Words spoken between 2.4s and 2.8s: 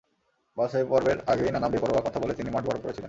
মাঠ গরম